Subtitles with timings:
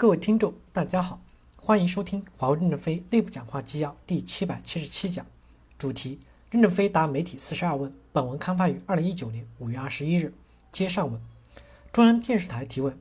[0.00, 1.20] 各位听众，大家好，
[1.56, 5.26] 欢迎收听华为任正非内部讲话纪要第七百七十七讲，
[5.76, 6.20] 主题：
[6.52, 7.92] 任正非答媒体四十二问。
[8.12, 10.32] 本文刊发于二零一九年五月二十一日。
[10.70, 11.20] 接上文，
[11.90, 12.96] 中央电视台提问：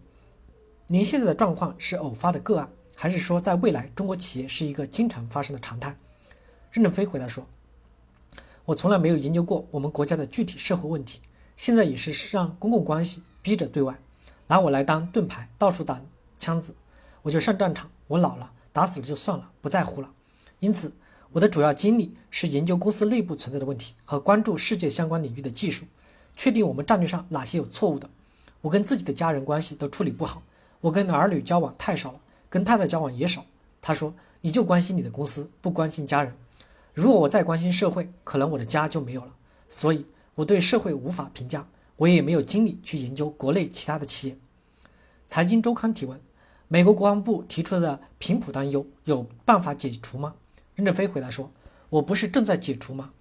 [0.87, 5.95] 您现在的状况是偶发的个案，还是说在未来中国企业是一个经常发生的常态？
[6.71, 7.45] 任正非回答说：
[8.65, 11.21] 我从来没有研究过我们国家的具体社会问题，
[11.55, 13.99] 现在也是让公共关系逼着对外，
[14.47, 16.01] 拿我来当盾牌，到处打
[16.39, 16.73] 枪子。
[17.23, 20.11] 我就上战场，我老了，打死了就算了，不在乎了。
[20.59, 20.93] 因此，
[21.33, 25.85] 我的主要精力是研究公司内部存在的问题和关注世界相关领域的技术，
[26.35, 28.09] 确定我们战略上哪些有错误的。
[28.61, 30.41] 我跟自己的家人关系都处理不好，
[30.81, 33.45] 我跟儿女交往太少了，跟太太交往也少。
[33.81, 36.33] 他说：“你就关心你的公司，不关心家人。
[36.93, 39.35] 如果我再关心社会，可能我的家就没有了。
[39.69, 44.37] 所以，我对社会无法评价，我也没有精力去研究国内其他的企业。”
[45.27, 46.19] 财经周刊提问。
[46.69, 50.35] 美国国防部提出的频谱担忧有办法解除吗？
[50.75, 51.49] 任正非回答说
[51.89, 53.11] ：“我不是正在解除吗？”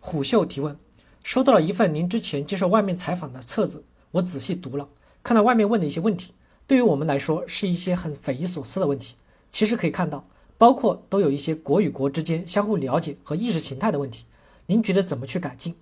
[0.00, 0.76] 虎嗅提问：
[1.22, 4.86] 收到了一份您之前接受外面采访的册子，我仔细读了，
[5.22, 6.34] 看到外面问的一些问题，
[6.66, 9.14] 对于我们来说是一些很匪夷所思的问题。
[9.50, 10.26] 其实可以看到，
[10.58, 14.26] 包括都有一些国与国之间相互了解和意识形态的问题。
[14.66, 15.74] 您觉得怎么去改进？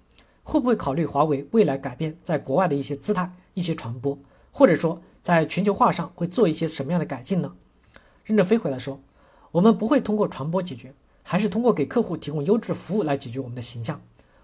[0.45, 4.17] 会不会考虑华为未来改变在国外的一些姿态、一些传播，
[4.53, 5.03] 或者说？
[5.21, 7.53] 在全球化上会做一些什么样的改进呢？
[8.25, 9.01] 任正非回答说
[9.53, 14.01] ：“我们不会通过传播解决，还是通过给客户提供优质服务来解决我们的形象。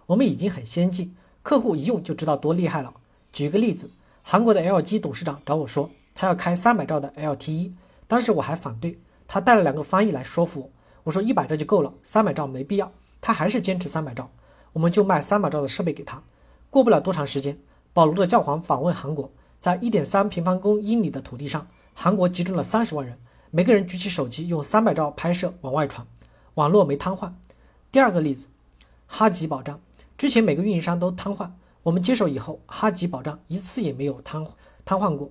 [0.07, 2.93] 我们已经很先进，客户一用就知道多厉害了。
[3.33, 3.91] 举个例子，
[4.23, 7.73] 韩国的 LG 董事长找我说，他要开三百兆的 LTE，
[8.07, 10.71] 当时我还反对，他带了两个翻译来说服我。
[11.05, 12.91] 我说一百兆就够了，三百兆没必要。
[13.21, 14.31] 他还是坚持三百兆，
[14.73, 16.23] 我们就卖三百兆的设备给他。
[16.71, 17.59] 过不了多长时间，
[17.93, 19.31] 保罗的教皇访问韩国。”
[19.65, 23.19] 在一点三平方公英里的土地上，韩国集中了三十万人，
[23.51, 26.07] 每个人举起手机用三百兆拍摄往外传，
[26.57, 27.33] 网络没瘫痪。
[27.91, 28.49] 第二个例子，
[29.07, 29.81] 哈吉保障
[30.19, 31.53] 之前每个运营商都瘫痪，
[31.85, 34.47] 我们接手以后，哈吉保障一次也没有瘫
[34.85, 35.31] 瘫痪过。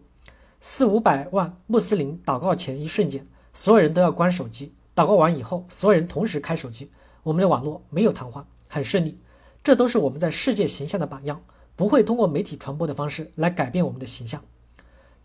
[0.59, 6.90] 四五百万穆斯林祷告前一瞬间，所有人都要关手机，祷告完以后，所有人同时开手机，
[7.22, 9.19] 我们的网络没有瘫痪，很顺利。
[9.63, 11.44] 这都是我们在世界形象的榜样。
[11.75, 14.44] 不会通过媒体传播的方式来改变我们的形象。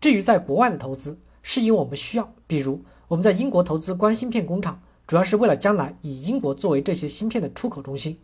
[0.01, 8.19] 至于在国外的投资，是因为我们需要，比如我们在英国投资光芯片工厂，主要是为了将来以英国作为这些芯片的出口中心。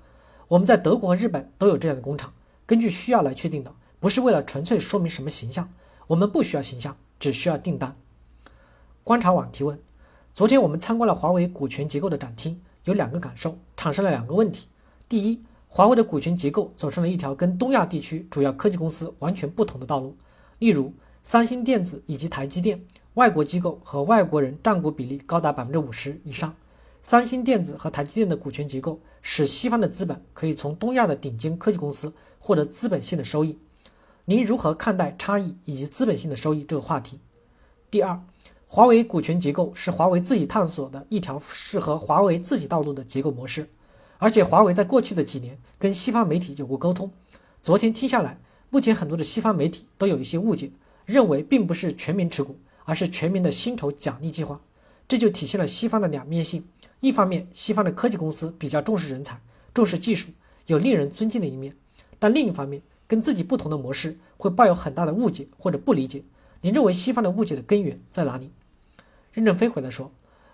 [0.48, 2.34] 我们在德国和日本都有这样的工厂，
[2.66, 5.70] 根据需要来确定的，不是为了纯粹说明什么形象。
[6.08, 7.96] 我们不需要形象，只需要订单。
[9.04, 9.80] 观察网提问：
[10.34, 14.68] 昨天我们参观了华为股权结构的展厅，有两个感受，产生了两个问题。
[15.10, 15.44] 第一。
[15.76, 20.16] 华为的股权结构走上了一条跟东亚地区主要科技公司完全不同的道路。
[20.60, 22.82] 例如，三星电子以及台积电，
[23.16, 26.56] 外国机构和外国人占股比例高达百分之五十以上。
[27.02, 33.60] 三星电子和台积电的股权结构使西方的资本可以从东亚的顶尖科技公司获得资本性的收益。
[34.24, 37.20] 您如何看待差异以及资本性的收益这个话题？
[37.92, 38.18] 第二，
[38.66, 43.70] 华为股权结构是华为自己探索的一条适合华为自己道路的结构模式。
[44.18, 47.12] 而且华为在过去的几年跟西方媒体有过沟通，
[47.62, 48.40] 昨天听下来，
[48.70, 50.72] 目前很多的西方媒体都有一些误解，
[51.06, 54.62] 认为并不是全民持股，而是全民的薪酬奖励计划，
[55.08, 56.66] 这就体现了西方的两面性。
[57.02, 59.40] 一方面，西方的科技公司比较重视人才，
[59.74, 60.30] 重视技术，
[60.68, 61.74] 有令人尊敬的一面；
[62.18, 66.24] 但另一方面，跟自己不同的模式会抱有很大的误解或者不理解。
[66.62, 68.50] 您认为西方的误解的根源在哪里？
[69.34, 70.12] 任正非回答说：“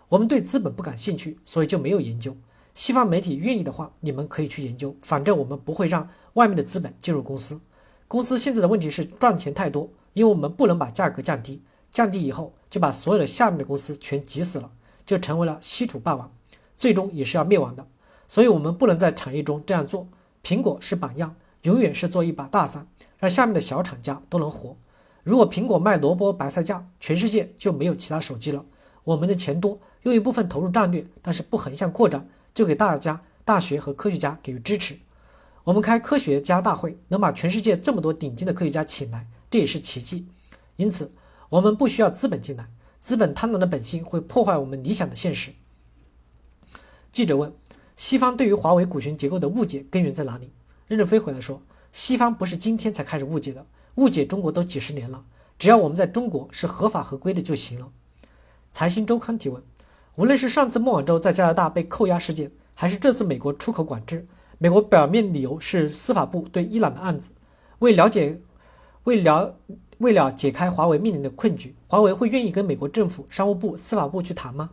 [0.09, 2.35] 我们对资本不感兴趣，所以就没有研究。”
[2.73, 4.95] 西方媒体愿意的话，你们可以去研究。
[5.01, 7.59] 反正我们不会让外面的资本进入公司。
[8.07, 11.61] 公司现在的问题是赚钱太多，因为我们不能把价格降低，
[11.91, 14.71] 降低以后就把所有的下面的公司全挤死了，
[15.05, 16.31] 就成为了西楚霸王，
[16.75, 17.85] 最终也是要灭亡的。
[18.27, 20.07] 所以，我们不能在产业中这样做。
[20.41, 22.87] 苹果是榜样，永远是做一把大伞，
[23.19, 24.77] 让下面的小厂家都能活。
[25.23, 28.65] 如果苹果卖萝卜白菜价，全世界就没有其他手机了。
[29.03, 32.27] 我们的钱多，用一部分投入战略，但是不横向扩展。
[32.53, 34.97] 就给大家、大学和科学家给予支持。
[35.63, 40.27] 我们开科学家大会，能把全世界这么多顶尖的科学家请来，这也是奇迹。
[40.75, 41.11] 因此，
[41.49, 42.69] 我们不需要资本进来。
[42.99, 45.51] 资本贪婪的本性会破坏我们理想的现实。
[47.11, 47.53] 记者问：
[47.97, 50.51] 西方对于华为股权结构的误解根源在哪里？
[50.87, 51.61] 任正非回来说：
[51.91, 53.65] 西方不是今天才开始误解的，
[53.95, 55.25] 误解中国都几十年了。
[55.57, 57.91] 只要我们在中国是合法合规的就行了。
[58.71, 59.61] 财新周刊提问。
[60.15, 64.27] 无论是上次孟晚舟在加拿大被扣押事件，还是这次美国出口管制，
[64.57, 67.31] 美国表面理由是司法部对伊朗的案子。
[67.79, 68.41] 为了解，
[69.05, 69.55] 为了
[69.99, 74.71] 为了解开华为面临的困局，华为会愿意跟美国政府、商务部、司法部去谈吗？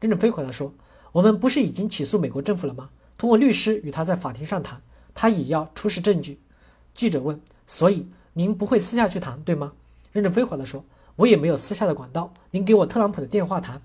[0.00, 0.74] 任正非回答说
[1.12, 2.90] ：“我们不是已经起诉美国政府了吗？
[3.16, 4.82] 通过律师与他在法庭上谈，
[5.14, 6.40] 他也要出示证据。”
[6.92, 9.72] 记者问：“所以您不会私下去谈，对吗？”
[10.10, 10.84] 任正非回答说
[11.16, 13.80] ：“我也没有私下的管道，您给我特朗普的电话谈。”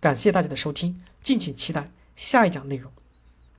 [0.00, 2.92] 感谢大家的收听，敬请期待下一讲内容。